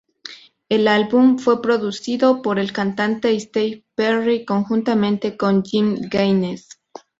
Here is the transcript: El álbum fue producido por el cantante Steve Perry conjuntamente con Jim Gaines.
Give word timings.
El 0.67 0.87
álbum 0.87 1.37
fue 1.37 1.61
producido 1.61 2.41
por 2.41 2.57
el 2.57 2.73
cantante 2.73 3.39
Steve 3.39 3.85
Perry 3.93 4.45
conjuntamente 4.45 5.37
con 5.37 5.61
Jim 5.63 5.95
Gaines. 6.09 6.69